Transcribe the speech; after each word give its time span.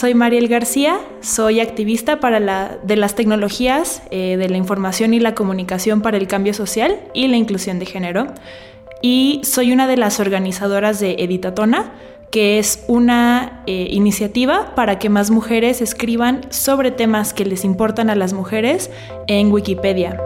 soy 0.00 0.14
Mariel 0.14 0.48
García, 0.48 0.98
soy 1.20 1.60
activista 1.60 2.20
para 2.20 2.40
la, 2.40 2.78
de 2.82 2.96
las 2.96 3.14
tecnologías, 3.14 4.02
eh, 4.10 4.38
de 4.38 4.48
la 4.48 4.56
información 4.56 5.12
y 5.12 5.20
la 5.20 5.34
comunicación 5.34 6.00
para 6.00 6.16
el 6.16 6.26
cambio 6.26 6.54
social 6.54 6.98
y 7.12 7.28
la 7.28 7.36
inclusión 7.36 7.78
de 7.78 7.84
género. 7.84 8.28
Y 9.02 9.42
soy 9.44 9.72
una 9.72 9.86
de 9.86 9.98
las 9.98 10.18
organizadoras 10.18 11.00
de 11.00 11.16
Editatona, 11.18 11.92
que 12.30 12.58
es 12.58 12.82
una 12.88 13.62
eh, 13.66 13.88
iniciativa 13.90 14.74
para 14.74 14.98
que 14.98 15.10
más 15.10 15.30
mujeres 15.30 15.82
escriban 15.82 16.50
sobre 16.50 16.90
temas 16.92 17.34
que 17.34 17.44
les 17.44 17.62
importan 17.62 18.08
a 18.08 18.14
las 18.14 18.32
mujeres 18.32 18.90
en 19.26 19.52
Wikipedia. 19.52 20.18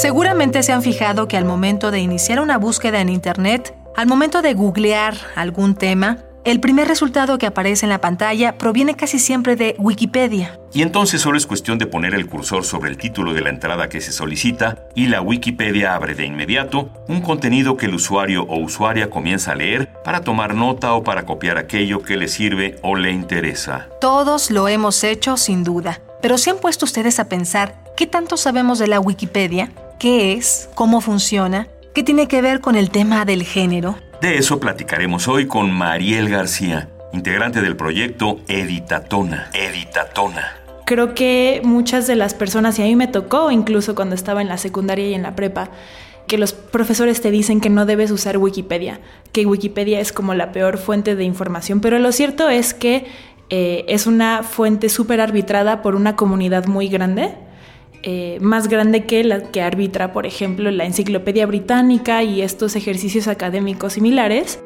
Seguramente 0.00 0.62
se 0.62 0.70
han 0.70 0.82
fijado 0.82 1.26
que 1.26 1.36
al 1.36 1.44
momento 1.44 1.90
de 1.90 1.98
iniciar 1.98 2.38
una 2.38 2.56
búsqueda 2.56 3.00
en 3.00 3.08
Internet, 3.08 3.74
al 3.96 4.06
momento 4.06 4.42
de 4.42 4.54
googlear 4.54 5.16
algún 5.34 5.74
tema, 5.74 6.18
el 6.44 6.60
primer 6.60 6.86
resultado 6.86 7.36
que 7.36 7.46
aparece 7.46 7.84
en 7.84 7.90
la 7.90 8.00
pantalla 8.00 8.58
proviene 8.58 8.94
casi 8.94 9.18
siempre 9.18 9.56
de 9.56 9.74
Wikipedia. 9.76 10.56
Y 10.72 10.82
entonces 10.82 11.20
solo 11.20 11.36
es 11.36 11.48
cuestión 11.48 11.78
de 11.78 11.88
poner 11.88 12.14
el 12.14 12.28
cursor 12.28 12.64
sobre 12.64 12.90
el 12.90 12.96
título 12.96 13.34
de 13.34 13.40
la 13.40 13.50
entrada 13.50 13.88
que 13.88 14.00
se 14.00 14.12
solicita 14.12 14.86
y 14.94 15.08
la 15.08 15.20
Wikipedia 15.20 15.96
abre 15.96 16.14
de 16.14 16.26
inmediato 16.26 16.90
un 17.08 17.20
contenido 17.20 17.76
que 17.76 17.86
el 17.86 17.94
usuario 17.94 18.44
o 18.44 18.60
usuaria 18.60 19.10
comienza 19.10 19.50
a 19.50 19.56
leer 19.56 19.92
para 20.04 20.20
tomar 20.20 20.54
nota 20.54 20.94
o 20.94 21.02
para 21.02 21.26
copiar 21.26 21.58
aquello 21.58 22.04
que 22.04 22.16
le 22.16 22.28
sirve 22.28 22.76
o 22.82 22.94
le 22.94 23.10
interesa. 23.10 23.88
Todos 24.00 24.52
lo 24.52 24.68
hemos 24.68 25.02
hecho 25.02 25.36
sin 25.36 25.64
duda, 25.64 26.00
pero 26.22 26.38
¿se 26.38 26.50
han 26.50 26.58
puesto 26.58 26.84
ustedes 26.84 27.18
a 27.18 27.28
pensar 27.28 27.74
qué 27.96 28.06
tanto 28.06 28.36
sabemos 28.36 28.78
de 28.78 28.86
la 28.86 29.00
Wikipedia? 29.00 29.72
Qué 29.98 30.32
es, 30.32 30.68
cómo 30.74 31.00
funciona, 31.00 31.66
qué 31.94 32.02
tiene 32.02 32.28
que 32.28 32.40
ver 32.40 32.60
con 32.60 32.76
el 32.76 32.90
tema 32.90 33.24
del 33.24 33.42
género. 33.42 33.96
De 34.20 34.36
eso 34.38 34.60
platicaremos 34.60 35.28
hoy 35.28 35.46
con 35.46 35.72
Mariel 35.72 36.28
García, 36.28 36.88
integrante 37.12 37.60
del 37.60 37.76
proyecto 37.76 38.40
Editatona. 38.48 39.50
Editatona. 39.52 40.54
Creo 40.86 41.14
que 41.14 41.60
muchas 41.64 42.06
de 42.06 42.16
las 42.16 42.34
personas, 42.34 42.78
y 42.78 42.82
a 42.82 42.86
mí 42.86 42.96
me 42.96 43.08
tocó 43.08 43.50
incluso 43.50 43.94
cuando 43.94 44.14
estaba 44.14 44.40
en 44.40 44.48
la 44.48 44.56
secundaria 44.56 45.08
y 45.08 45.14
en 45.14 45.22
la 45.22 45.36
prepa, 45.36 45.70
que 46.26 46.38
los 46.38 46.52
profesores 46.52 47.20
te 47.20 47.30
dicen 47.30 47.60
que 47.60 47.70
no 47.70 47.86
debes 47.86 48.10
usar 48.10 48.38
Wikipedia, 48.38 49.00
que 49.32 49.46
Wikipedia 49.46 50.00
es 50.00 50.12
como 50.12 50.34
la 50.34 50.52
peor 50.52 50.78
fuente 50.78 51.16
de 51.16 51.24
información, 51.24 51.80
pero 51.80 51.98
lo 51.98 52.12
cierto 52.12 52.48
es 52.48 52.74
que 52.74 53.06
eh, 53.50 53.84
es 53.88 54.06
una 54.06 54.42
fuente 54.42 54.88
súper 54.90 55.20
arbitrada 55.20 55.80
por 55.80 55.94
una 55.94 56.16
comunidad 56.16 56.66
muy 56.66 56.88
grande 56.88 57.34
eh, 58.02 58.38
más 58.40 58.68
grande 58.68 59.04
que 59.04 59.24
la 59.24 59.42
que 59.50 59.62
arbitra, 59.62 60.12
por 60.12 60.26
ejemplo, 60.26 60.70
la 60.70 60.84
Enciclopedia 60.84 61.46
Británica 61.46 62.22
y 62.22 62.42
estos 62.42 62.76
ejercicios 62.76 63.28
académicos 63.28 63.94
similares. 63.94 64.60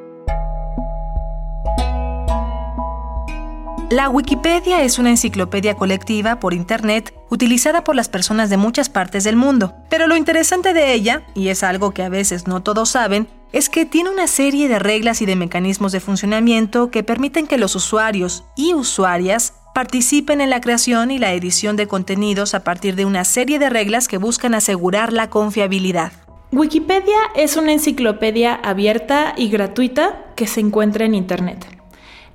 La 3.93 4.09
Wikipedia 4.09 4.83
es 4.83 4.99
una 4.99 5.11
enciclopedia 5.11 5.75
colectiva 5.75 6.41
por 6.41 6.55
Internet 6.55 7.13
utilizada 7.29 7.85
por 7.85 7.95
las 7.95 8.09
personas 8.09 8.49
de 8.49 8.57
muchas 8.57 8.89
partes 8.89 9.23
del 9.23 9.37
mundo. 9.37 9.75
Pero 9.91 10.07
lo 10.07 10.17
interesante 10.17 10.73
de 10.73 10.95
ella, 10.95 11.25
y 11.35 11.49
es 11.49 11.63
algo 11.63 11.91
que 11.91 12.03
a 12.03 12.09
veces 12.09 12.47
no 12.47 12.63
todos 12.63 12.89
saben, 12.89 13.29
es 13.53 13.69
que 13.69 13.85
tiene 13.85 14.09
una 14.09 14.29
serie 14.29 14.67
de 14.69 14.79
reglas 14.79 15.21
y 15.21 15.27
de 15.27 15.37
mecanismos 15.37 15.93
de 15.93 16.01
funcionamiento 16.01 16.91
que 16.91 17.03
permiten 17.03 17.47
que 17.47 17.59
los 17.59 17.77
usuarios 17.77 18.45
y 18.57 18.73
usuarias 18.73 19.53
participen 19.75 20.41
en 20.41 20.51
la 20.51 20.61
creación 20.61 21.11
y 21.11 21.19
la 21.19 21.33
edición 21.33 21.77
de 21.77 21.87
contenidos 21.87 22.55
a 22.55 22.65
partir 22.65 22.95
de 22.95 23.05
una 23.05 23.25
serie 23.25 23.59
de 23.59 23.71
reglas 23.71 24.09
que 24.09 24.19
buscan 24.19 24.55
asegurar 24.55 25.13
la 25.13 25.31
confiabilidad. 25.31 26.13
Wikipedia 26.53 27.19
es 27.35 27.57
una 27.57 27.73
enciclopedia 27.73 28.55
abierta 28.55 29.33
y 29.37 29.49
gratuita 29.49 30.27
que 30.37 30.47
se 30.47 30.61
encuentra 30.61 31.07
en 31.07 31.15
Internet. 31.15 31.67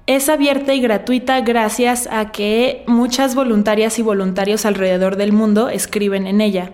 Es 0.08 0.30
abierta 0.30 0.74
y 0.74 0.80
gratuita 0.80 1.42
gracias 1.42 2.08
a 2.10 2.32
que 2.32 2.84
muchas 2.88 3.36
voluntarias 3.36 4.00
y 4.00 4.02
voluntarios 4.02 4.66
alrededor 4.66 5.18
del 5.18 5.34
mundo 5.34 5.70
escriben 5.70 6.26
en 6.26 6.42
ella. 6.42 6.72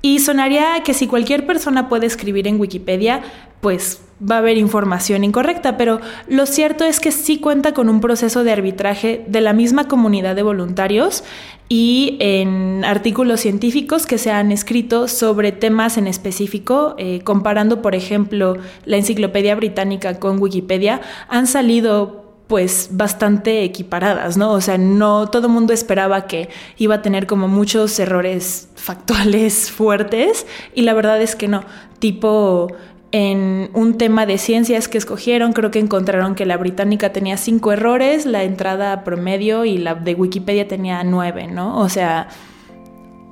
Y 0.00 0.18
sonaría 0.18 0.82
que 0.82 0.94
si 0.94 1.06
cualquier 1.06 1.46
persona 1.46 1.88
puede 1.88 2.06
escribir 2.06 2.48
en 2.48 2.58
Wikipedia, 2.58 3.22
pues 3.60 4.00
va 4.30 4.36
a 4.36 4.38
haber 4.38 4.56
información 4.56 5.24
incorrecta, 5.24 5.76
pero 5.76 6.00
lo 6.28 6.46
cierto 6.46 6.84
es 6.84 7.00
que 7.00 7.10
sí 7.10 7.38
cuenta 7.38 7.72
con 7.74 7.88
un 7.88 8.00
proceso 8.00 8.44
de 8.44 8.52
arbitraje 8.52 9.24
de 9.26 9.40
la 9.40 9.52
misma 9.52 9.88
comunidad 9.88 10.36
de 10.36 10.42
voluntarios 10.42 11.24
y 11.68 12.16
en 12.20 12.84
artículos 12.84 13.40
científicos 13.40 14.06
que 14.06 14.18
se 14.18 14.30
han 14.30 14.52
escrito 14.52 15.08
sobre 15.08 15.52
temas 15.52 15.96
en 15.96 16.06
específico, 16.06 16.94
eh, 16.98 17.22
comparando 17.24 17.82
por 17.82 17.94
ejemplo 17.94 18.56
la 18.84 18.98
enciclopedia 18.98 19.54
británica 19.54 20.18
con 20.18 20.40
Wikipedia, 20.40 21.00
han 21.28 21.46
salido 21.46 22.22
pues 22.46 22.90
bastante 22.92 23.64
equiparadas, 23.64 24.36
¿no? 24.36 24.52
O 24.52 24.60
sea, 24.60 24.76
no 24.76 25.30
todo 25.30 25.46
el 25.46 25.54
mundo 25.54 25.72
esperaba 25.72 26.26
que 26.26 26.50
iba 26.76 26.96
a 26.96 27.00
tener 27.00 27.26
como 27.26 27.48
muchos 27.48 27.98
errores 27.98 28.68
factuales 28.74 29.70
fuertes 29.74 30.46
y 30.74 30.82
la 30.82 30.92
verdad 30.92 31.22
es 31.22 31.34
que 31.34 31.48
no, 31.48 31.64
tipo 31.98 32.68
en 33.12 33.70
un 33.74 33.98
tema 33.98 34.24
de 34.24 34.38
ciencias 34.38 34.88
que 34.88 34.96
escogieron, 34.96 35.52
creo 35.52 35.70
que 35.70 35.78
encontraron 35.78 36.34
que 36.34 36.46
la 36.46 36.56
británica 36.56 37.12
tenía 37.12 37.36
cinco 37.36 37.72
errores, 37.72 38.24
la 38.24 38.42
entrada 38.42 39.04
promedio 39.04 39.66
y 39.66 39.76
la 39.76 39.94
de 39.94 40.14
Wikipedia 40.14 40.66
tenía 40.66 41.04
nueve, 41.04 41.46
¿no? 41.46 41.78
O 41.78 41.90
sea, 41.90 42.28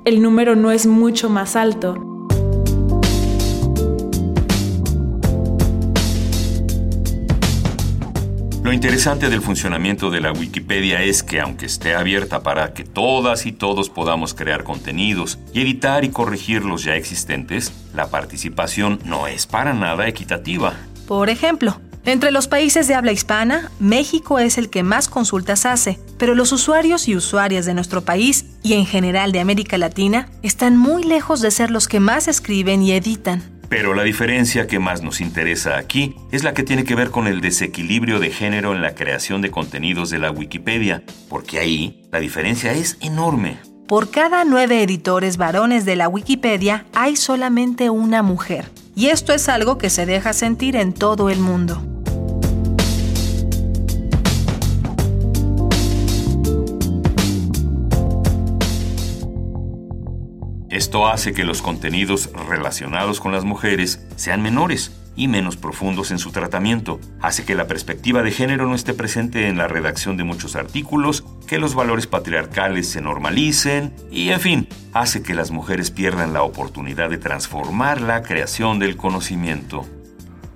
el 0.05 0.21
número 0.21 0.55
no 0.55 0.71
es 0.71 0.85
mucho 0.85 1.29
más 1.29 1.55
alto. 1.55 2.10
Lo 8.63 8.71
interesante 8.71 9.29
del 9.29 9.41
funcionamiento 9.41 10.11
de 10.11 10.21
la 10.21 10.31
Wikipedia 10.31 11.01
es 11.01 11.23
que 11.23 11.41
aunque 11.41 11.65
esté 11.65 11.95
abierta 11.95 12.43
para 12.43 12.73
que 12.73 12.83
todas 12.83 13.47
y 13.47 13.51
todos 13.51 13.89
podamos 13.89 14.35
crear 14.35 14.63
contenidos 14.63 15.39
y 15.51 15.61
editar 15.61 16.05
y 16.05 16.09
corregir 16.09 16.63
los 16.63 16.83
ya 16.83 16.95
existentes, 16.95 17.73
la 17.95 18.11
participación 18.11 18.99
no 19.03 19.25
es 19.25 19.47
para 19.47 19.73
nada 19.73 20.07
equitativa. 20.07 20.75
Por 21.07 21.31
ejemplo, 21.31 21.81
entre 22.05 22.31
los 22.31 22.47
países 22.47 22.87
de 22.87 22.93
habla 22.93 23.11
hispana, 23.11 23.71
México 23.79 24.37
es 24.37 24.59
el 24.59 24.69
que 24.69 24.83
más 24.83 25.09
consultas 25.09 25.65
hace, 25.65 25.99
pero 26.19 26.35
los 26.35 26.51
usuarios 26.51 27.07
y 27.07 27.15
usuarias 27.15 27.65
de 27.65 27.73
nuestro 27.73 28.01
país 28.01 28.45
y 28.61 28.73
en 28.73 28.85
general 28.85 29.31
de 29.31 29.39
América 29.39 29.79
Latina 29.79 30.29
están 30.43 30.77
muy 30.77 31.03
lejos 31.03 31.41
de 31.41 31.49
ser 31.49 31.71
los 31.71 31.87
que 31.87 31.99
más 31.99 32.27
escriben 32.27 32.83
y 32.83 32.91
editan. 32.91 33.60
Pero 33.71 33.93
la 33.93 34.03
diferencia 34.03 34.67
que 34.67 34.79
más 34.79 35.01
nos 35.01 35.21
interesa 35.21 35.77
aquí 35.77 36.13
es 36.29 36.43
la 36.43 36.53
que 36.53 36.63
tiene 36.63 36.83
que 36.83 36.93
ver 36.93 37.09
con 37.09 37.25
el 37.25 37.39
desequilibrio 37.39 38.19
de 38.19 38.29
género 38.29 38.75
en 38.75 38.81
la 38.81 38.95
creación 38.95 39.41
de 39.41 39.49
contenidos 39.49 40.09
de 40.09 40.19
la 40.19 40.29
Wikipedia, 40.29 41.03
porque 41.29 41.57
ahí 41.57 42.03
la 42.11 42.19
diferencia 42.19 42.73
es 42.73 42.97
enorme. 42.99 43.59
Por 43.87 44.11
cada 44.11 44.43
nueve 44.43 44.83
editores 44.83 45.37
varones 45.37 45.85
de 45.85 45.95
la 45.95 46.09
Wikipedia 46.09 46.85
hay 46.93 47.15
solamente 47.15 47.89
una 47.89 48.21
mujer. 48.21 48.69
Y 48.93 49.07
esto 49.07 49.31
es 49.31 49.47
algo 49.47 49.77
que 49.77 49.89
se 49.89 50.05
deja 50.05 50.33
sentir 50.33 50.75
en 50.75 50.91
todo 50.91 51.29
el 51.29 51.39
mundo. 51.39 51.81
Esto 60.81 61.07
hace 61.07 61.31
que 61.31 61.43
los 61.43 61.61
contenidos 61.61 62.31
relacionados 62.49 63.19
con 63.19 63.31
las 63.31 63.45
mujeres 63.45 64.03
sean 64.15 64.41
menores 64.41 64.91
y 65.15 65.27
menos 65.27 65.55
profundos 65.55 66.09
en 66.09 66.17
su 66.17 66.31
tratamiento. 66.31 66.99
Hace 67.21 67.45
que 67.45 67.53
la 67.53 67.67
perspectiva 67.67 68.23
de 68.23 68.31
género 68.31 68.65
no 68.65 68.73
esté 68.73 68.95
presente 68.95 69.47
en 69.47 69.59
la 69.59 69.67
redacción 69.67 70.17
de 70.17 70.23
muchos 70.23 70.55
artículos, 70.55 71.23
que 71.45 71.59
los 71.59 71.75
valores 71.75 72.07
patriarcales 72.07 72.89
se 72.89 72.99
normalicen 72.99 73.93
y, 74.09 74.29
en 74.29 74.39
fin, 74.39 74.67
hace 74.91 75.21
que 75.21 75.35
las 75.35 75.51
mujeres 75.51 75.91
pierdan 75.91 76.33
la 76.33 76.41
oportunidad 76.41 77.11
de 77.11 77.19
transformar 77.19 78.01
la 78.01 78.23
creación 78.23 78.79
del 78.79 78.97
conocimiento. 78.97 79.85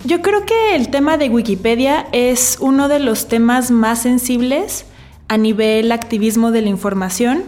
Yo 0.06 0.24
creo 0.24 0.44
que 0.44 0.76
el 0.76 0.90
tema 0.90 1.20
de 1.20 1.30
Wikipedia 1.30 2.08
es 2.14 2.58
uno 2.62 2.88
de 2.88 2.98
los 2.98 3.28
temas 3.28 3.70
más 3.70 4.02
sensibles 4.02 4.88
a 5.28 5.38
nivel 5.38 5.92
activismo 5.92 6.50
de 6.50 6.64
la 6.64 6.70
información 6.70 7.44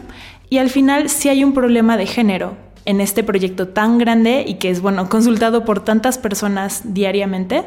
y 0.51 0.59
al 0.59 0.69
final 0.69 1.09
sí 1.09 1.27
hay 1.29 1.43
un 1.43 1.55
problema 1.55 1.97
de 1.97 2.05
género 2.05 2.66
en 2.87 3.01
este 3.01 3.21
proyecto 3.21 3.67
tan 3.67 3.97
grande 3.97 4.45
y 4.47 4.55
que 4.55 4.69
es, 4.69 4.81
bueno, 4.81 5.09
consultado 5.09 5.65
por 5.65 5.83
tantas 5.83 6.17
personas 6.17 6.81
diariamente. 6.93 7.65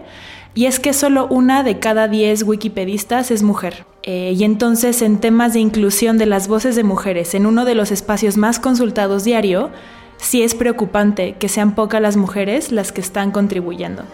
Y 0.54 0.64
es 0.64 0.80
que 0.80 0.94
solo 0.94 1.28
una 1.28 1.62
de 1.62 1.78
cada 1.78 2.08
diez 2.08 2.42
wikipedistas 2.42 3.30
es 3.30 3.42
mujer. 3.42 3.84
Eh, 4.02 4.32
y 4.34 4.44
entonces 4.44 5.02
en 5.02 5.18
temas 5.18 5.52
de 5.52 5.60
inclusión 5.60 6.16
de 6.16 6.24
las 6.24 6.48
voces 6.48 6.74
de 6.74 6.84
mujeres 6.84 7.34
en 7.34 7.44
uno 7.44 7.66
de 7.66 7.74
los 7.74 7.92
espacios 7.92 8.38
más 8.38 8.58
consultados 8.58 9.22
diario, 9.22 9.70
sí 10.16 10.42
es 10.42 10.54
preocupante 10.54 11.36
que 11.38 11.50
sean 11.50 11.74
pocas 11.74 12.00
las 12.00 12.16
mujeres 12.16 12.72
las 12.72 12.90
que 12.90 13.02
están 13.02 13.30
contribuyendo. 13.30 14.04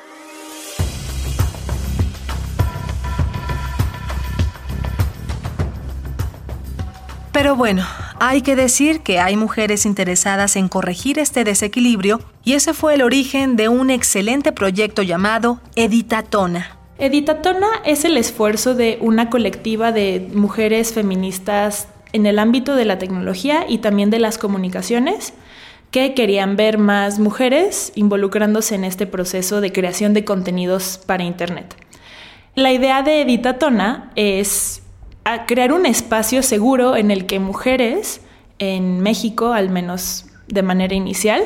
Pero 7.36 7.54
bueno, 7.54 7.84
hay 8.18 8.40
que 8.40 8.56
decir 8.56 9.00
que 9.00 9.20
hay 9.20 9.36
mujeres 9.36 9.84
interesadas 9.84 10.56
en 10.56 10.70
corregir 10.70 11.18
este 11.18 11.44
desequilibrio 11.44 12.18
y 12.44 12.54
ese 12.54 12.72
fue 12.72 12.94
el 12.94 13.02
origen 13.02 13.56
de 13.56 13.68
un 13.68 13.90
excelente 13.90 14.52
proyecto 14.52 15.02
llamado 15.02 15.60
Editatona. 15.74 16.78
Editatona 16.98 17.66
es 17.84 18.06
el 18.06 18.16
esfuerzo 18.16 18.74
de 18.74 18.96
una 19.02 19.28
colectiva 19.28 19.92
de 19.92 20.30
mujeres 20.32 20.94
feministas 20.94 21.88
en 22.14 22.24
el 22.24 22.38
ámbito 22.38 22.74
de 22.74 22.86
la 22.86 22.96
tecnología 22.96 23.66
y 23.68 23.78
también 23.78 24.08
de 24.08 24.18
las 24.18 24.38
comunicaciones 24.38 25.34
que 25.90 26.14
querían 26.14 26.56
ver 26.56 26.78
más 26.78 27.18
mujeres 27.18 27.92
involucrándose 27.96 28.76
en 28.76 28.84
este 28.84 29.06
proceso 29.06 29.60
de 29.60 29.72
creación 29.72 30.14
de 30.14 30.24
contenidos 30.24 30.98
para 31.04 31.24
Internet. 31.24 31.76
La 32.54 32.72
idea 32.72 33.02
de 33.02 33.20
Editatona 33.20 34.10
es 34.16 34.80
a 35.26 35.44
crear 35.44 35.72
un 35.72 35.86
espacio 35.86 36.40
seguro 36.44 36.96
en 36.96 37.10
el 37.10 37.26
que 37.26 37.40
mujeres 37.40 38.20
en 38.60 39.00
México, 39.00 39.52
al 39.52 39.70
menos 39.70 40.26
de 40.46 40.62
manera 40.62 40.94
inicial, 40.94 41.42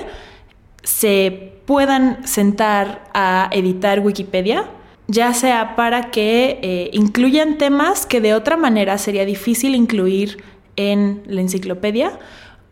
se 0.83 1.55
puedan 1.65 2.27
sentar 2.29 3.09
a 3.15 3.49
editar 3.53 4.01
Wikipedia, 4.01 4.69
ya 5.07 5.33
sea 5.33 5.77
para 5.77 6.11
que 6.11 6.59
eh, 6.61 6.91
incluyan 6.93 7.57
temas 7.57 8.05
que 8.05 8.21
de 8.21 8.35
otra 8.35 8.59
manera 8.59 8.99
sería 8.99 9.25
difícil 9.25 9.75
incluir 9.75 10.45
en 10.77 11.23
la 11.25 11.41
enciclopedia 11.41 12.19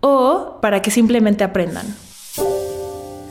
o 0.00 0.58
para 0.61 0.82
que 0.82 0.90
simplemente 0.90 1.43
aprendan. 1.43 1.87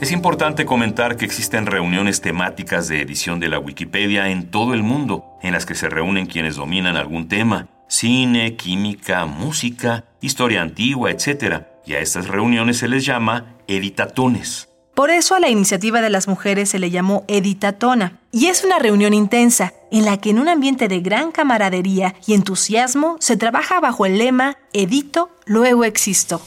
Es 0.00 0.12
importante 0.12 0.64
comentar 0.64 1.16
que 1.16 1.24
existen 1.24 1.66
reuniones 1.66 2.20
temáticas 2.20 2.86
de 2.86 3.02
edición 3.02 3.40
de 3.40 3.48
la 3.48 3.58
Wikipedia 3.58 4.28
en 4.28 4.48
todo 4.48 4.72
el 4.72 4.84
mundo, 4.84 5.24
en 5.42 5.52
las 5.52 5.66
que 5.66 5.74
se 5.74 5.88
reúnen 5.88 6.26
quienes 6.26 6.54
dominan 6.54 6.96
algún 6.96 7.26
tema, 7.26 7.66
cine, 7.88 8.54
química, 8.54 9.26
música, 9.26 10.04
historia 10.20 10.62
antigua, 10.62 11.10
etc. 11.10 11.64
Y 11.84 11.94
a 11.94 11.98
estas 11.98 12.28
reuniones 12.28 12.78
se 12.78 12.86
les 12.86 13.04
llama 13.04 13.56
editatones. 13.66 14.68
Por 14.94 15.10
eso 15.10 15.34
a 15.34 15.40
la 15.40 15.48
iniciativa 15.48 16.00
de 16.00 16.10
las 16.10 16.28
mujeres 16.28 16.70
se 16.70 16.78
le 16.78 16.90
llamó 16.90 17.24
Editatona, 17.26 18.20
y 18.30 18.46
es 18.46 18.62
una 18.62 18.78
reunión 18.78 19.14
intensa 19.14 19.72
en 19.90 20.04
la 20.04 20.20
que 20.20 20.30
en 20.30 20.38
un 20.38 20.48
ambiente 20.48 20.86
de 20.86 21.00
gran 21.00 21.32
camaradería 21.32 22.14
y 22.24 22.34
entusiasmo 22.34 23.16
se 23.18 23.36
trabaja 23.36 23.80
bajo 23.80 24.06
el 24.06 24.18
lema 24.18 24.58
Edito, 24.72 25.30
luego 25.44 25.84
existo. 25.84 26.40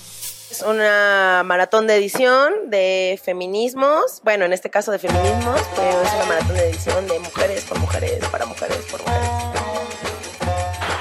Es 0.51 0.61
una 0.63 1.43
maratón 1.45 1.87
de 1.87 1.95
edición 1.95 2.51
de 2.67 3.17
feminismos, 3.23 4.19
bueno, 4.25 4.43
en 4.43 4.51
este 4.51 4.69
caso 4.69 4.91
de 4.91 4.99
feminismos, 4.99 5.61
pero 5.77 6.01
es 6.01 6.13
una 6.13 6.25
maratón 6.25 6.57
de 6.57 6.69
edición 6.69 7.07
de 7.07 7.19
mujeres 7.19 7.63
por 7.63 7.79
mujeres, 7.79 8.25
para 8.27 8.45
mujeres 8.45 8.79
por 8.91 8.99
mujeres. 8.99 9.29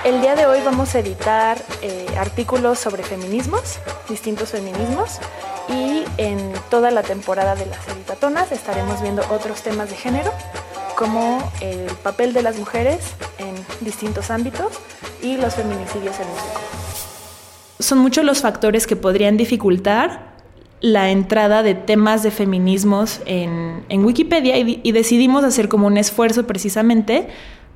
El 0.04 0.20
día 0.20 0.36
de 0.36 0.46
hoy 0.46 0.60
vamos 0.64 0.94
a 0.94 1.00
editar 1.00 1.60
eh, 1.82 2.06
artículos 2.16 2.78
sobre 2.78 3.02
feminismos, 3.02 3.80
distintos 4.08 4.50
feminismos, 4.50 5.18
y 5.68 6.04
en 6.16 6.52
toda 6.70 6.92
la 6.92 7.02
temporada 7.02 7.56
de 7.56 7.66
las 7.66 7.88
editatonas 7.88 8.52
estaremos 8.52 9.02
viendo 9.02 9.24
otros 9.30 9.62
temas 9.62 9.90
de 9.90 9.96
género, 9.96 10.32
como 10.94 11.52
el 11.60 11.86
papel 12.04 12.34
de 12.34 12.42
las 12.42 12.56
mujeres 12.56 13.00
en 13.38 13.56
distintos 13.80 14.30
ámbitos 14.30 14.74
y 15.22 15.38
los 15.38 15.56
feminicidios 15.56 16.20
en 16.20 16.28
México 16.32 16.69
son 17.80 17.98
muchos 17.98 18.24
los 18.24 18.40
factores 18.40 18.86
que 18.86 18.96
podrían 18.96 19.36
dificultar 19.36 20.30
la 20.80 21.10
entrada 21.10 21.62
de 21.62 21.74
temas 21.74 22.22
de 22.22 22.30
feminismos 22.30 23.20
en, 23.26 24.04
Wikipedia 24.04 24.56
y, 24.58 24.92
decidimos 24.92 25.44
hacer 25.44 25.68
como 25.68 25.86
un 25.86 25.98
esfuerzo 25.98 26.46
precisamente 26.46 27.28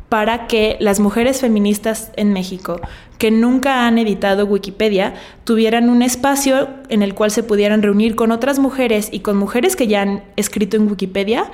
para 0.08 0.46
que 0.46 0.76
las 0.80 1.00
mujeres 1.00 1.40
feministas 1.40 2.12
en 2.16 2.32
México 2.32 2.80
que 3.18 3.30
nunca 3.30 3.86
han 3.86 3.98
editado 3.98 4.46
Wikipedia 4.46 5.14
tuvieran 5.44 5.88
un 5.88 6.02
espacio 6.02 6.68
en 6.88 7.02
el 7.02 7.14
cual 7.14 7.30
se 7.30 7.42
pudieran 7.42 7.82
reunir 7.82 8.16
con 8.16 8.30
otras 8.30 8.58
mujeres 8.58 9.08
y 9.12 9.20
con 9.20 9.36
mujeres 9.36 9.76
que 9.76 9.86
ya 9.86 10.02
han 10.02 10.22
escrito 10.36 10.76
en 10.76 10.88
Wikipedia 10.88 11.50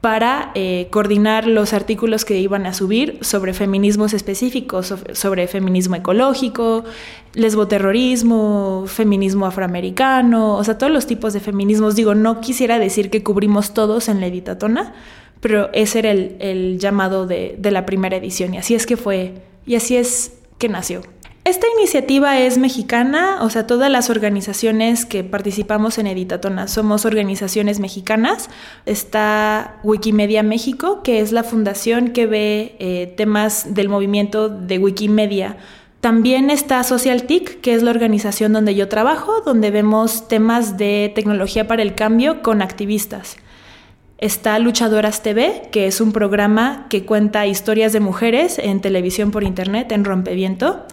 para 0.00 0.50
eh, 0.54 0.88
coordinar 0.90 1.46
los 1.46 1.74
artículos 1.74 2.24
que 2.24 2.38
iban 2.38 2.64
a 2.64 2.72
subir 2.72 3.18
sobre 3.20 3.52
feminismos 3.52 4.14
específicos, 4.14 4.94
sobre 5.12 5.46
feminismo 5.46 5.96
ecológico, 5.96 6.84
lesboterrorismo, 7.34 8.84
feminismo 8.86 9.44
afroamericano, 9.44 10.56
o 10.56 10.64
sea, 10.64 10.78
todos 10.78 10.92
los 10.92 11.06
tipos 11.06 11.34
de 11.34 11.40
feminismos. 11.40 11.96
Digo, 11.96 12.14
no 12.14 12.40
quisiera 12.40 12.78
decir 12.78 13.10
que 13.10 13.22
cubrimos 13.22 13.74
todos 13.74 14.08
en 14.08 14.20
la 14.20 14.26
editatona, 14.26 14.94
pero 15.40 15.70
ese 15.74 15.98
era 15.98 16.10
el, 16.12 16.78
llamado 16.78 17.26
de 17.26 17.70
la 17.70 17.84
primera 17.84 18.16
edición 18.16 18.54
y 18.54 18.58
así 18.58 18.74
es 18.74 18.86
que 18.86 18.96
fue, 18.96 19.34
y 19.66 19.74
así 19.74 19.96
es 19.96 20.32
que 20.58 20.68
nació. 20.68 21.02
Esta 21.50 21.66
iniciativa 21.76 22.38
es 22.38 22.58
mexicana, 22.58 23.38
o 23.42 23.50
sea, 23.50 23.66
todas 23.66 23.90
las 23.90 24.08
organizaciones 24.08 25.04
que 25.04 25.24
participamos 25.24 25.98
en 25.98 26.06
Editatona 26.06 26.68
somos 26.68 27.04
organizaciones 27.04 27.80
mexicanas. 27.80 28.48
Está 28.86 29.80
Wikimedia 29.82 30.44
México, 30.44 31.02
que 31.02 31.18
es 31.18 31.32
la 31.32 31.42
fundación 31.42 32.10
que 32.10 32.28
ve 32.28 32.76
eh, 32.78 33.12
temas 33.16 33.74
del 33.74 33.88
movimiento 33.88 34.48
de 34.48 34.78
Wikimedia. 34.78 35.56
También 36.00 36.50
está 36.50 36.84
SocialTIC, 36.84 37.60
que 37.60 37.74
es 37.74 37.82
la 37.82 37.90
organización 37.90 38.52
donde 38.52 38.76
yo 38.76 38.86
trabajo, 38.86 39.40
donde 39.44 39.72
vemos 39.72 40.28
temas 40.28 40.78
de 40.78 41.10
tecnología 41.16 41.66
para 41.66 41.82
el 41.82 41.96
cambio 41.96 42.42
con 42.42 42.62
activistas. 42.62 43.38
Está 44.18 44.56
Luchadoras 44.60 45.24
TV, 45.24 45.62
que 45.72 45.88
es 45.88 46.00
un 46.00 46.12
programa 46.12 46.86
que 46.88 47.04
cuenta 47.04 47.48
historias 47.48 47.92
de 47.92 47.98
mujeres 47.98 48.60
en 48.60 48.80
televisión 48.80 49.32
por 49.32 49.42
internet 49.42 49.90
en 49.90 50.04
Rompeviento. 50.04 50.86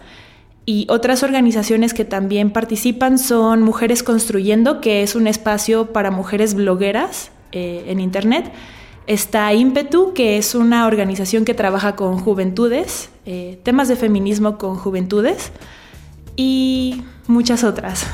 Y 0.68 0.84
otras 0.90 1.22
organizaciones 1.22 1.94
que 1.94 2.04
también 2.04 2.50
participan 2.50 3.18
son 3.18 3.62
Mujeres 3.62 4.02
Construyendo, 4.02 4.82
que 4.82 5.02
es 5.02 5.14
un 5.14 5.26
espacio 5.26 5.94
para 5.94 6.10
mujeres 6.10 6.52
blogueras 6.52 7.30
eh, 7.52 7.84
en 7.86 8.00
Internet. 8.00 8.52
Está 9.06 9.54
Ímpetu, 9.54 10.12
que 10.12 10.36
es 10.36 10.54
una 10.54 10.86
organización 10.86 11.46
que 11.46 11.54
trabaja 11.54 11.96
con 11.96 12.18
juventudes, 12.18 13.08
eh, 13.24 13.58
temas 13.62 13.88
de 13.88 13.96
feminismo 13.96 14.58
con 14.58 14.76
juventudes 14.76 15.52
y 16.36 17.02
muchas 17.28 17.64
otras. 17.64 18.06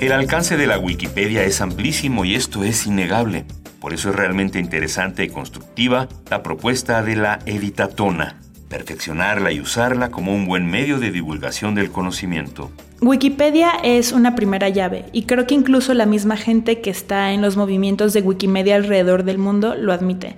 El 0.00 0.12
alcance 0.12 0.56
de 0.56 0.66
la 0.66 0.78
Wikipedia 0.78 1.44
es 1.44 1.60
amplísimo 1.60 2.24
y 2.24 2.36
esto 2.36 2.64
es 2.64 2.86
innegable. 2.86 3.44
Por 3.80 3.92
eso 3.92 4.10
es 4.10 4.16
realmente 4.16 4.58
interesante 4.58 5.24
y 5.24 5.28
constructiva 5.28 6.08
la 6.30 6.42
propuesta 6.42 7.02
de 7.02 7.14
la 7.14 7.38
editatona, 7.46 8.40
perfeccionarla 8.68 9.52
y 9.52 9.60
usarla 9.60 10.10
como 10.10 10.34
un 10.34 10.46
buen 10.46 10.66
medio 10.66 10.98
de 10.98 11.12
divulgación 11.12 11.74
del 11.74 11.90
conocimiento. 11.90 12.70
Wikipedia 13.00 13.70
es 13.84 14.10
una 14.10 14.34
primera 14.34 14.68
llave 14.68 15.04
y 15.12 15.22
creo 15.22 15.46
que 15.46 15.54
incluso 15.54 15.94
la 15.94 16.06
misma 16.06 16.36
gente 16.36 16.80
que 16.80 16.90
está 16.90 17.30
en 17.32 17.40
los 17.40 17.56
movimientos 17.56 18.12
de 18.12 18.22
Wikimedia 18.22 18.74
alrededor 18.74 19.22
del 19.22 19.38
mundo 19.38 19.76
lo 19.76 19.92
admite. 19.92 20.34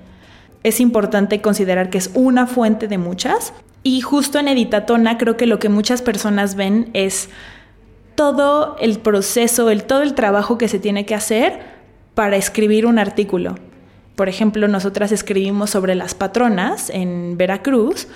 Es 0.62 0.78
importante 0.78 1.40
considerar 1.40 1.88
que 1.88 1.96
es 1.96 2.10
una 2.12 2.46
fuente 2.46 2.86
de 2.86 2.98
muchas 2.98 3.54
y 3.82 4.02
justo 4.02 4.38
en 4.38 4.48
Editatona 4.48 5.16
creo 5.16 5.38
que 5.38 5.46
lo 5.46 5.58
que 5.58 5.70
muchas 5.70 6.02
personas 6.02 6.54
ven 6.54 6.90
es 6.92 7.30
todo 8.14 8.76
el 8.78 8.98
proceso, 8.98 9.70
el, 9.70 9.84
todo 9.84 10.02
el 10.02 10.12
trabajo 10.12 10.58
que 10.58 10.68
se 10.68 10.78
tiene 10.78 11.06
que 11.06 11.14
hacer 11.14 11.79
para 12.20 12.36
escribir 12.36 12.84
un 12.84 12.98
artículo. 12.98 13.54
Por 14.14 14.28
ejemplo, 14.28 14.68
nosotras 14.68 15.10
escribimos 15.10 15.70
sobre 15.70 15.94
las 15.94 16.14
patronas 16.14 16.90
en 16.90 17.38
Veracruz 17.38 18.08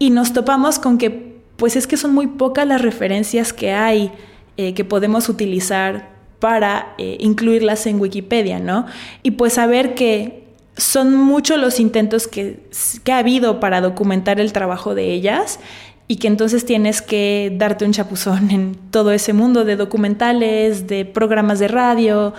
y 0.00 0.10
nos 0.10 0.32
topamos 0.32 0.80
con 0.80 0.98
que, 0.98 1.36
pues 1.56 1.76
es 1.76 1.86
que 1.86 1.96
son 1.96 2.12
muy 2.12 2.26
pocas 2.26 2.66
las 2.66 2.82
referencias 2.82 3.52
que 3.52 3.70
hay 3.70 4.10
eh, 4.56 4.74
que 4.74 4.84
podemos 4.84 5.28
utilizar 5.28 6.08
para 6.40 6.96
eh, 6.98 7.18
incluirlas 7.20 7.86
en 7.86 8.00
Wikipedia, 8.00 8.58
¿no? 8.58 8.86
Y 9.22 9.30
pues 9.30 9.52
saber 9.52 9.94
que 9.94 10.42
son 10.76 11.14
muchos 11.14 11.56
los 11.60 11.78
intentos 11.78 12.26
que, 12.26 12.64
que 13.04 13.12
ha 13.12 13.18
habido 13.18 13.60
para 13.60 13.80
documentar 13.80 14.40
el 14.40 14.52
trabajo 14.52 14.96
de 14.96 15.12
ellas 15.12 15.60
y 16.08 16.16
que 16.16 16.26
entonces 16.26 16.64
tienes 16.64 17.00
que 17.02 17.52
darte 17.56 17.84
un 17.84 17.92
chapuzón 17.92 18.50
en 18.50 18.74
todo 18.90 19.12
ese 19.12 19.32
mundo 19.32 19.64
de 19.64 19.76
documentales, 19.76 20.88
de 20.88 21.04
programas 21.04 21.60
de 21.60 21.68
radio, 21.68 22.34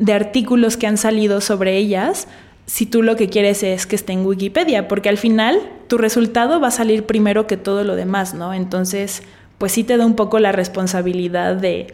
de 0.00 0.12
artículos 0.12 0.76
que 0.76 0.88
han 0.88 0.96
salido 0.96 1.40
sobre 1.40 1.76
ellas 1.76 2.26
si 2.66 2.86
tú 2.86 3.02
lo 3.02 3.16
que 3.16 3.28
quieres 3.28 3.62
es 3.64 3.86
que 3.86 3.96
esté 3.96 4.12
en 4.12 4.24
Wikipedia, 4.24 4.86
porque 4.86 5.08
al 5.08 5.18
final 5.18 5.60
tu 5.88 5.98
resultado 5.98 6.60
va 6.60 6.68
a 6.68 6.70
salir 6.70 7.04
primero 7.04 7.48
que 7.48 7.56
todo 7.56 7.82
lo 7.82 7.96
demás, 7.96 8.32
¿no? 8.32 8.54
Entonces, 8.54 9.24
pues 9.58 9.72
sí 9.72 9.82
te 9.82 9.96
da 9.96 10.06
un 10.06 10.14
poco 10.14 10.38
la 10.38 10.52
responsabilidad 10.52 11.56
de 11.56 11.92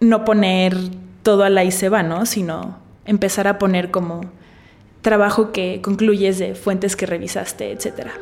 no 0.00 0.24
poner 0.24 0.76
todo 1.22 1.44
a 1.44 1.50
la 1.50 1.62
y 1.62 1.70
se 1.70 1.88
va, 1.88 2.02
¿no? 2.02 2.26
Sino 2.26 2.78
empezar 3.04 3.46
a 3.46 3.58
poner 3.58 3.92
como 3.92 4.22
trabajo 5.02 5.52
que 5.52 5.80
concluyes 5.82 6.38
de 6.40 6.56
fuentes 6.56 6.96
que 6.96 7.06
revisaste, 7.06 7.70
etcétera. 7.70 8.12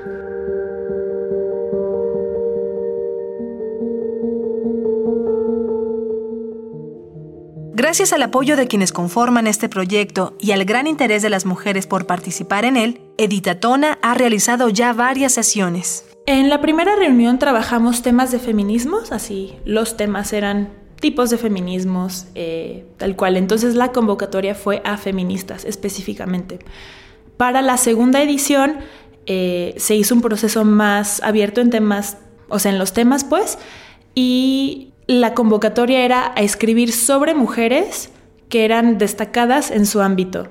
Gracias 7.83 8.13
al 8.13 8.23
apoyo 8.23 8.59
de 8.59 8.69
quienes 8.69 8.93
conforman 8.93 9.47
este 9.47 9.71
proyecto 9.71 10.37
y 10.39 10.51
al 10.51 10.67
gran 10.67 10.87
interés 10.87 11.23
de 11.23 11.31
las 11.31 11.47
mujeres 11.47 11.87
por 11.87 12.05
participar 12.07 12.67
en 12.67 12.77
él, 12.77 13.01
Editatona 13.17 13.99
ha 14.03 14.13
realizado 14.13 14.69
ya 14.69 14.93
varias 14.93 15.33
sesiones. 15.33 16.05
En 16.27 16.51
la 16.51 16.61
primera 16.61 16.95
reunión 16.95 17.39
trabajamos 17.39 18.03
temas 18.03 18.33
de 18.33 18.39
feminismos, 18.39 19.13
así 19.13 19.55
los 19.65 19.97
temas 19.97 20.35
eran 20.35 20.75
tipos 21.01 21.31
de 21.31 21.39
feminismos, 21.39 22.27
eh, 22.35 22.85
tal 22.99 23.17
cual. 23.17 23.39
Entonces 23.39 23.75
la 23.75 23.93
convocatoria 23.93 24.55
fue 24.55 24.83
a 24.85 24.99
feministas 24.99 25.65
específicamente. 25.65 26.59
Para 27.39 27.63
la 27.63 27.79
segunda 27.79 28.23
edición 28.23 28.77
eh, 29.25 29.73
se 29.79 29.95
hizo 29.95 30.15
un 30.15 30.21
proceso 30.21 30.67
más 30.67 31.23
abierto 31.23 31.63
en 31.63 31.71
temas, 31.71 32.19
o 32.51 32.59
sea, 32.59 32.73
en 32.73 32.79
los 32.79 32.93
temas 32.93 33.25
pues, 33.25 33.57
y 34.15 34.90
la 35.11 35.35
convocatoria 35.35 36.05
era 36.05 36.33
a 36.37 36.43
escribir 36.43 36.93
sobre 36.93 37.35
mujeres 37.35 38.11
que 38.49 38.65
eran 38.65 38.97
destacadas 38.97 39.73
en 39.73 39.85
su 39.85 40.01
ámbito. 40.01 40.49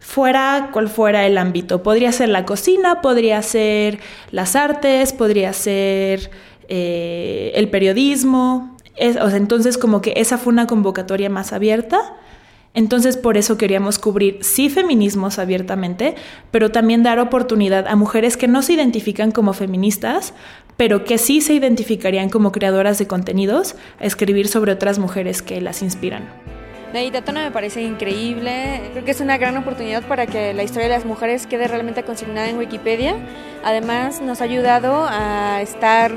Fuera 0.00 0.70
cual 0.72 0.88
fuera 0.88 1.26
el 1.26 1.38
ámbito. 1.38 1.84
Podría 1.84 2.10
ser 2.10 2.30
la 2.30 2.44
cocina, 2.44 3.02
podría 3.02 3.40
ser 3.42 4.00
las 4.32 4.56
artes, 4.56 5.12
podría 5.12 5.52
ser 5.52 6.30
eh, 6.68 7.52
el 7.54 7.70
periodismo. 7.70 8.76
entonces 8.96 9.78
como 9.78 10.00
que 10.00 10.14
esa 10.16 10.38
fue 10.38 10.52
una 10.52 10.66
convocatoria 10.66 11.30
más 11.30 11.52
abierta. 11.52 12.16
Entonces 12.74 13.16
por 13.16 13.36
eso 13.36 13.58
queríamos 13.58 13.98
cubrir 13.98 14.38
sí 14.42 14.70
feminismos 14.70 15.38
abiertamente, 15.38 16.14
pero 16.50 16.70
también 16.70 17.02
dar 17.02 17.18
oportunidad 17.18 17.86
a 17.86 17.96
mujeres 17.96 18.36
que 18.36 18.48
no 18.48 18.62
se 18.62 18.74
identifican 18.74 19.32
como 19.32 19.52
feministas, 19.52 20.34
pero 20.80 21.04
que 21.04 21.18
sí 21.18 21.42
se 21.42 21.52
identificarían 21.52 22.30
como 22.30 22.52
creadoras 22.52 22.96
de 22.96 23.06
contenidos 23.06 23.74
a 24.00 24.06
escribir 24.06 24.48
sobre 24.48 24.72
otras 24.72 24.98
mujeres 24.98 25.42
que 25.42 25.60
las 25.60 25.82
inspiran. 25.82 26.26
Meditatona 26.94 27.44
me 27.44 27.50
parece 27.50 27.82
increíble, 27.82 28.80
creo 28.92 29.04
que 29.04 29.10
es 29.10 29.20
una 29.20 29.36
gran 29.36 29.58
oportunidad 29.58 30.02
para 30.04 30.26
que 30.26 30.54
la 30.54 30.62
historia 30.62 30.88
de 30.88 30.94
las 30.94 31.04
mujeres 31.04 31.46
quede 31.46 31.68
realmente 31.68 32.02
consignada 32.02 32.48
en 32.48 32.56
Wikipedia. 32.56 33.14
Además 33.62 34.22
nos 34.22 34.40
ha 34.40 34.44
ayudado 34.44 35.06
a 35.06 35.60
estar, 35.60 36.12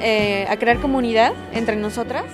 eh, 0.00 0.46
a 0.48 0.56
crear 0.56 0.78
comunidad 0.78 1.34
entre 1.52 1.76
nosotras. 1.76 2.24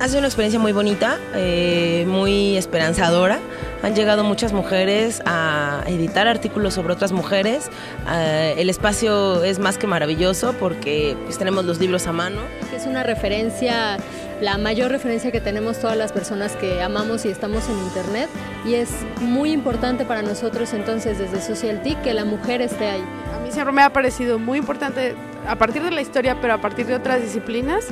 Ha 0.00 0.08
sido 0.08 0.18
una 0.18 0.28
experiencia 0.28 0.60
muy 0.60 0.72
bonita, 0.72 1.16
eh, 1.34 2.04
muy 2.08 2.58
esperanzadora. 2.58 3.38
Han 3.82 3.96
llegado 3.96 4.22
muchas 4.22 4.52
mujeres 4.52 5.20
a 5.26 5.82
editar 5.88 6.28
artículos 6.28 6.74
sobre 6.74 6.92
otras 6.92 7.10
mujeres. 7.10 7.68
Eh, 8.08 8.54
el 8.58 8.70
espacio 8.70 9.42
es 9.42 9.58
más 9.58 9.76
que 9.76 9.88
maravilloso 9.88 10.54
porque 10.60 11.16
pues, 11.24 11.36
tenemos 11.36 11.64
los 11.64 11.80
libros 11.80 12.06
a 12.06 12.12
mano. 12.12 12.42
Es 12.72 12.86
una 12.86 13.02
referencia, 13.02 13.96
la 14.40 14.56
mayor 14.56 14.92
referencia 14.92 15.32
que 15.32 15.40
tenemos 15.40 15.80
todas 15.80 15.96
las 15.96 16.12
personas 16.12 16.54
que 16.54 16.80
amamos 16.80 17.24
y 17.24 17.28
estamos 17.30 17.68
en 17.68 17.76
Internet. 17.78 18.28
Y 18.64 18.74
es 18.74 18.90
muy 19.20 19.50
importante 19.50 20.04
para 20.04 20.22
nosotros 20.22 20.72
entonces 20.74 21.18
desde 21.18 21.42
Social 21.42 21.82
TIC 21.82 22.02
que 22.02 22.14
la 22.14 22.24
mujer 22.24 22.62
esté 22.62 22.88
ahí. 22.88 23.04
A 23.34 23.40
mí 23.40 23.50
siempre 23.50 23.72
me 23.72 23.82
ha 23.82 23.92
parecido 23.92 24.38
muy 24.38 24.58
importante 24.58 25.16
a 25.48 25.56
partir 25.56 25.82
de 25.82 25.90
la 25.90 26.02
historia, 26.02 26.40
pero 26.40 26.54
a 26.54 26.60
partir 26.60 26.86
de 26.86 26.94
otras 26.94 27.20
disciplinas 27.20 27.86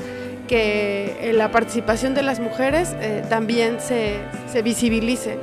que 0.46 1.16
eh, 1.20 1.32
la 1.32 1.50
participación 1.50 2.14
de 2.14 2.22
las 2.22 2.38
mujeres 2.38 2.94
eh, 3.00 3.24
también 3.28 3.80
se, 3.80 4.18
se 4.52 4.62
visibilice. 4.62 5.38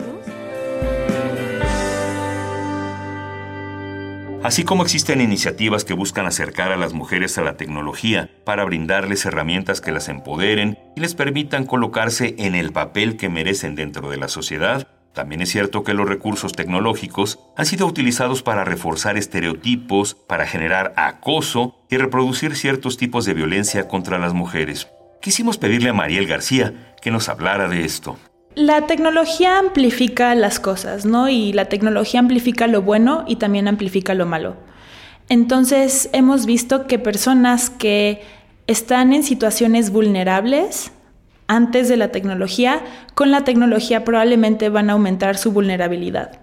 Así 4.48 4.64
como 4.64 4.84
existen 4.84 5.20
iniciativas 5.20 5.84
que 5.84 5.94
buscan 5.94 6.26
acercar 6.26 6.72
a 6.72 6.78
las 6.78 6.94
mujeres 6.94 7.38
a 7.38 7.42
la 7.42 7.58
tecnología 7.58 8.30
para 8.46 8.64
brindarles 8.64 9.26
herramientas 9.26 9.82
que 9.82 9.92
las 9.92 10.08
empoderen 10.08 10.80
y 10.96 11.02
les 11.02 11.16
permitan 11.16 11.66
colocarse 11.66 12.34
en 12.38 12.56
el 12.56 12.72
papel 12.72 13.18
que 13.18 13.28
merecen 13.28 13.76
dentro 13.76 14.10
de 14.10 14.16
la 14.16 14.30
sociedad, 14.30 14.88
también 15.12 15.42
es 15.42 15.50
cierto 15.50 15.84
que 15.84 15.94
los 15.94 16.08
recursos 16.08 16.54
tecnológicos 16.54 17.40
han 17.58 17.66
sido 17.66 17.88
utilizados 17.88 18.42
para 18.42 18.64
reforzar 18.64 19.18
estereotipos, 19.18 20.16
para 20.16 20.48
generar 20.48 20.94
acoso 20.96 21.76
y 21.90 21.98
reproducir 21.98 22.56
ciertos 22.56 22.96
tipos 22.96 23.26
de 23.26 23.34
violencia 23.34 23.90
contra 23.90 24.18
las 24.18 24.34
mujeres. 24.34 24.88
Quisimos 25.22 25.58
pedirle 25.58 25.90
a 25.90 25.94
Mariel 25.94 26.26
García 26.26 26.96
que 27.02 27.12
nos 27.12 27.28
hablara 27.28 27.68
de 27.68 27.84
esto. 27.84 28.18
La 28.58 28.88
tecnología 28.88 29.60
amplifica 29.60 30.34
las 30.34 30.60
cosas, 30.60 31.06
¿no? 31.06 31.30
Y 31.30 31.54
la 31.54 31.66
tecnología 31.66 32.20
amplifica 32.20 32.66
lo 32.66 32.82
bueno 32.82 33.24
y 33.28 33.36
también 33.36 33.68
amplifica 33.68 34.16
lo 34.16 34.26
malo. 34.26 34.56
Entonces 35.30 36.10
hemos 36.12 36.48
visto 36.48 36.88
que 36.88 36.98
personas 36.98 37.70
que 37.70 38.24
están 38.66 39.14
en 39.14 39.22
situaciones 39.22 39.92
vulnerables 39.92 40.92
antes 41.46 41.88
de 41.88 41.98
la 41.98 42.08
tecnología, 42.08 42.82
con 43.14 43.30
la 43.30 43.44
tecnología 43.44 44.04
probablemente 44.04 44.70
van 44.70 44.90
a 44.90 44.94
aumentar 44.94 45.38
su 45.38 45.52
vulnerabilidad. 45.52 46.40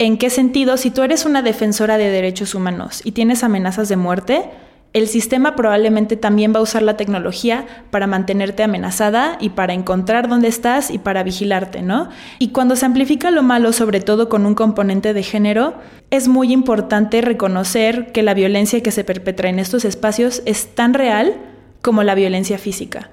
¿En 0.00 0.18
qué 0.18 0.30
sentido? 0.30 0.76
Si 0.76 0.90
tú 0.90 1.04
eres 1.04 1.26
una 1.26 1.42
defensora 1.42 1.96
de 1.96 2.10
derechos 2.10 2.56
humanos 2.56 3.02
y 3.04 3.12
tienes 3.12 3.44
amenazas 3.44 3.88
de 3.88 3.94
muerte, 3.94 4.50
el 4.96 5.08
sistema 5.08 5.54
probablemente 5.56 6.16
también 6.16 6.54
va 6.54 6.60
a 6.60 6.62
usar 6.62 6.80
la 6.80 6.96
tecnología 6.96 7.66
para 7.90 8.06
mantenerte 8.06 8.62
amenazada 8.62 9.36
y 9.42 9.50
para 9.50 9.74
encontrar 9.74 10.26
dónde 10.26 10.48
estás 10.48 10.90
y 10.90 10.96
para 10.96 11.22
vigilarte, 11.22 11.82
¿no? 11.82 12.08
Y 12.38 12.48
cuando 12.48 12.76
se 12.76 12.86
amplifica 12.86 13.30
lo 13.30 13.42
malo, 13.42 13.74
sobre 13.74 14.00
todo 14.00 14.30
con 14.30 14.46
un 14.46 14.54
componente 14.54 15.12
de 15.12 15.22
género, 15.22 15.74
es 16.10 16.28
muy 16.28 16.50
importante 16.50 17.20
reconocer 17.20 18.10
que 18.12 18.22
la 18.22 18.32
violencia 18.32 18.82
que 18.82 18.90
se 18.90 19.04
perpetra 19.04 19.50
en 19.50 19.58
estos 19.58 19.84
espacios 19.84 20.40
es 20.46 20.74
tan 20.74 20.94
real 20.94 21.34
como 21.82 22.02
la 22.02 22.14
violencia 22.14 22.56
física. 22.56 23.10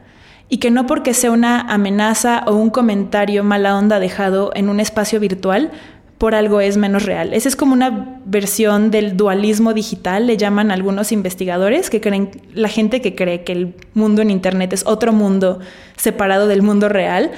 Y 0.47 0.59
que 0.59 0.71
no 0.71 0.85
porque 0.85 1.13
sea 1.13 1.31
una 1.31 1.59
amenaza 1.59 2.43
o 2.47 2.55
un 2.55 2.69
comentario 2.69 3.43
mala 3.43 3.77
onda 3.77 3.99
dejado 3.99 4.51
en 4.55 4.69
un 4.69 4.79
espacio 4.79 5.19
virtual, 5.19 5.71
por 6.23 6.35
algo 6.35 6.61
es 6.61 6.77
menos 6.77 7.03
real. 7.03 7.33
Esa 7.33 7.49
es 7.49 7.57
como 7.57 7.73
una 7.73 8.21
versión 8.23 8.91
del 8.91 9.17
dualismo 9.17 9.73
digital, 9.73 10.25
le 10.25 10.37
llaman 10.37 10.71
algunos 10.71 11.11
investigadores, 11.11 11.89
que 11.89 11.99
creen, 11.99 12.31
la 12.53 12.69
gente 12.69 13.01
que 13.01 13.13
cree 13.13 13.43
que 13.43 13.51
el 13.51 13.75
mundo 13.93 14.21
en 14.21 14.31
Internet 14.31 14.71
es 14.71 14.85
otro 14.85 15.11
mundo 15.11 15.59
separado 15.97 16.47
del 16.47 16.61
mundo 16.61 16.87
real, 16.87 17.31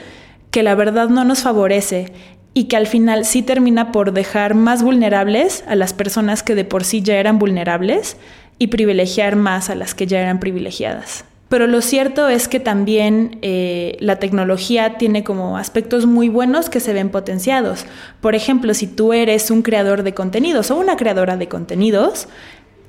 que 0.51 0.61
la 0.61 0.75
verdad 0.75 1.09
no 1.09 1.23
nos 1.23 1.41
favorece 1.41 2.13
y 2.53 2.65
que 2.65 2.77
al 2.77 2.85
final 2.85 3.25
sí 3.25 3.41
termina 3.41 3.91
por 3.91 4.13
dejar 4.13 4.53
más 4.53 4.83
vulnerables 4.83 5.63
a 5.67 5.73
las 5.73 5.93
personas 5.93 6.43
que 6.43 6.53
de 6.53 6.63
por 6.63 6.83
sí 6.83 7.01
ya 7.01 7.15
eran 7.15 7.39
vulnerables 7.39 8.17
y 8.59 8.67
privilegiar 8.67 9.35
más 9.35 9.71
a 9.71 9.75
las 9.75 9.95
que 9.95 10.05
ya 10.05 10.21
eran 10.21 10.39
privilegiadas. 10.39 11.25
Pero 11.55 11.67
lo 11.67 11.79
cierto 11.79 12.27
es 12.27 12.50
que 12.50 12.59
también 12.59 13.39
eh, 13.41 13.95
la 14.01 14.17
tecnología 14.17 14.97
tiene 14.97 15.24
como 15.24 15.57
aspectos 15.57 16.05
muy 16.05 16.27
buenos 16.27 16.69
que 16.69 16.81
se 16.81 16.91
ven 16.91 17.07
potenciados. 17.07 17.85
Por 18.19 18.35
ejemplo, 18.35 18.74
si 18.74 18.88
tú 18.88 19.13
eres 19.13 19.50
un 19.51 19.62
creador 19.62 20.03
de 20.03 20.13
contenidos 20.13 20.69
o 20.69 20.75
una 20.75 20.97
creadora 20.97 21.38
de 21.38 21.47
contenidos, 21.47 22.27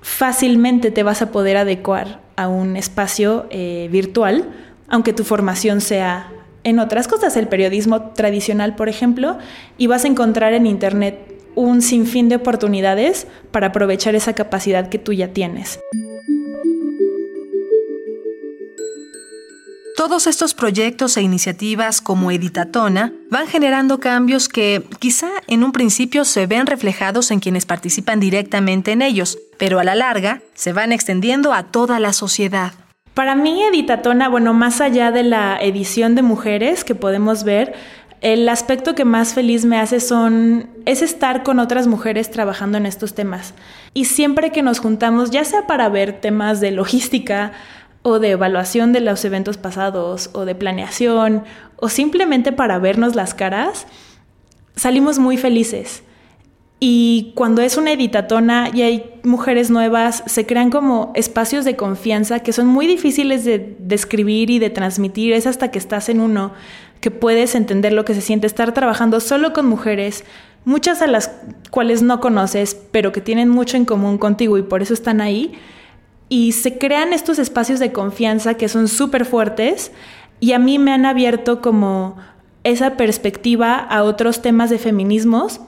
fácilmente 0.00 0.90
te 0.90 1.04
vas 1.04 1.23
a 1.23 1.30
poder 1.30 1.58
adecuar 1.58 2.23
a 2.35 2.49
un 2.49 2.76
espacio 2.76 3.46
eh, 3.50 3.88
virtual, 3.92 4.50
aunque 4.88 5.12
tu 5.12 5.23
formación 5.23 5.80
sea 5.80 6.28
en 6.64 6.80
otras 6.80 7.06
cosas, 7.06 7.37
el 7.37 7.46
periodismo 7.46 8.11
tradicional, 8.14 8.75
por 8.75 8.88
ejemplo, 8.88 9.38
y 9.78 9.87
vas 9.87 10.04
a 10.04 10.08
encontrar 10.08 10.54
en 10.54 10.66
Internet 10.66 11.37
un 11.54 11.82
sinfín 11.82 12.28
de 12.28 12.35
oportunidades 12.35 13.28
para 13.52 13.68
aprovechar 13.68 14.16
esa 14.16 14.32
capacidad 14.32 14.88
que 14.88 14.99
tú 14.99 15.12
ya 15.12 15.28
tienes. 15.28 15.78
Todos 19.96 20.26
estos 20.26 20.52
proyectos 20.52 21.16
e 21.16 21.22
iniciativas 21.22 22.02
como 22.02 22.30
Editatona 22.30 23.14
van 23.30 23.46
generando 23.46 23.98
cambios 23.98 24.50
que 24.50 24.84
quizá 24.98 25.30
en 25.46 25.64
un 25.64 25.72
principio 25.72 26.26
se 26.26 26.46
ven 26.46 26.66
reflejados 26.66 27.30
en 27.30 27.40
quienes 27.40 27.64
participan 27.64 28.20
directamente 28.20 28.92
en 28.92 29.00
ellos, 29.00 29.38
pero 29.56 29.78
a 29.78 29.84
la 29.84 29.94
larga 29.94 30.42
se 30.52 30.74
van 30.74 30.92
extendiendo 30.92 31.54
a 31.54 31.62
toda 31.62 31.98
la 31.98 32.12
sociedad. 32.12 32.74
Para 33.14 33.34
mí 33.34 33.62
Editatona, 33.62 34.28
bueno, 34.28 34.52
más 34.52 34.82
allá 34.82 35.12
de 35.12 35.22
la 35.22 35.58
edición 35.62 36.14
de 36.14 36.20
mujeres 36.20 36.84
que 36.84 36.94
podemos 36.94 37.42
ver, 37.42 37.72
el 38.20 38.46
aspecto 38.50 38.94
que 38.94 39.06
más 39.06 39.32
feliz 39.32 39.64
me 39.64 39.78
hace 39.78 40.00
son 40.00 40.68
es 40.84 41.00
estar 41.00 41.42
con 41.42 41.58
otras 41.58 41.86
mujeres 41.86 42.30
trabajando 42.30 42.76
en 42.76 42.84
estos 42.84 43.14
temas. 43.14 43.54
Y 43.94 44.04
siempre 44.04 44.52
que 44.52 44.62
nos 44.62 44.78
juntamos, 44.78 45.30
ya 45.30 45.44
sea 45.44 45.66
para 45.66 45.88
ver 45.88 46.20
temas 46.20 46.60
de 46.60 46.70
logística, 46.70 47.52
o 48.08 48.20
de 48.20 48.30
evaluación 48.30 48.92
de 48.92 49.00
los 49.00 49.25
eventos 49.25 49.56
pasados 49.56 50.30
o 50.32 50.44
de 50.44 50.54
planeación 50.54 51.42
o 51.75 51.88
simplemente 51.88 52.52
para 52.52 52.78
vernos 52.78 53.16
las 53.16 53.34
caras, 53.34 53.88
salimos 54.76 55.18
muy 55.18 55.36
felices. 55.36 56.04
Y 56.78 57.32
cuando 57.34 57.62
es 57.62 57.76
una 57.76 57.90
editatona 57.90 58.70
y 58.72 58.82
hay 58.82 59.10
mujeres 59.25 59.70
nuevas, 59.70 60.22
se 60.26 60.46
crean 60.46 60.70
como 60.70 61.10
espacios 61.16 61.64
de 61.64 61.75
confianza 61.75 62.38
que 62.44 62.52
son 62.52 62.68
muy 62.68 62.86
difíciles 62.86 63.44
de 63.44 63.75
describir 63.80 64.50
y 64.50 64.60
de 64.60 64.70
transmitir. 64.70 65.32
Es 65.32 65.48
hasta 65.48 65.72
que 65.72 65.80
estás 65.80 66.08
en 66.08 66.20
uno 66.20 66.52
que 67.00 67.10
puedes 67.10 67.56
entender 67.56 67.92
lo 67.92 68.04
que 68.04 68.14
se 68.14 68.20
siente 68.20 68.46
estar 68.46 68.72
trabajando 68.72 69.18
solo 69.18 69.52
con 69.52 69.66
mujeres, 69.66 70.25
muchas 70.64 71.02
a 71.02 71.08
las 71.08 71.32
cuales 71.72 72.02
no 72.02 72.20
conoces, 72.20 72.76
pero 72.92 73.10
que 73.10 73.20
tienen 73.20 73.48
mucho 73.48 73.76
en 73.76 73.84
común 73.84 74.16
contigo 74.16 74.58
y 74.58 74.62
por 74.62 74.80
eso 74.80 74.94
están 74.94 75.20
ahí. 75.20 75.58
Y 76.28 76.52
se 76.52 76.78
crean 76.78 77.12
estos 77.12 77.38
espacios 77.38 77.78
de 77.78 77.92
confianza 77.92 78.54
que 78.54 78.68
son 78.68 78.88
súper 78.88 79.25
fuertes 79.25 79.92
y 80.40 80.52
a 80.52 80.59
mí 80.59 80.78
me 80.78 80.92
han 80.92 81.06
abierto 81.06 81.61
como 81.61 82.16
esa 82.64 82.97
perspectiva 82.97 83.76
a 83.76 84.02
otros 84.02 84.42
temas 84.42 84.71
de 84.71 84.78
feminismos 84.78 85.61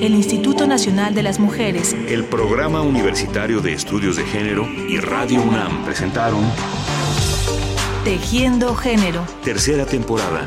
el 0.00 0.14
Instituto 0.14 0.66
Nacional 0.66 1.14
de 1.14 1.22
las 1.22 1.38
Mujeres, 1.38 1.94
el 2.08 2.24
Programa 2.24 2.80
Universitario 2.80 3.60
de 3.60 3.74
Estudios 3.74 4.16
de 4.16 4.24
Género 4.24 4.66
y 4.88 4.98
Radio 4.98 5.42
UNAM 5.42 5.84
presentaron 5.84 6.40
Tejiendo 8.04 8.74
Género. 8.74 9.26
Tercera 9.44 9.84
temporada. 9.84 10.46